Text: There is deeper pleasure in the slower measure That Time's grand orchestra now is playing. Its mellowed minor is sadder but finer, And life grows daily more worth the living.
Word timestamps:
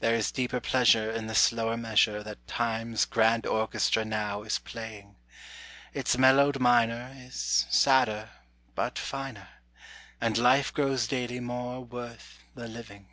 There 0.00 0.14
is 0.14 0.32
deeper 0.32 0.60
pleasure 0.60 1.10
in 1.10 1.28
the 1.28 1.34
slower 1.34 1.78
measure 1.78 2.22
That 2.22 2.46
Time's 2.46 3.06
grand 3.06 3.46
orchestra 3.46 4.04
now 4.04 4.42
is 4.42 4.58
playing. 4.58 5.16
Its 5.94 6.18
mellowed 6.18 6.58
minor 6.60 7.14
is 7.16 7.64
sadder 7.70 8.28
but 8.74 8.98
finer, 8.98 9.48
And 10.20 10.36
life 10.36 10.74
grows 10.74 11.06
daily 11.08 11.40
more 11.40 11.82
worth 11.82 12.40
the 12.54 12.68
living. 12.68 13.08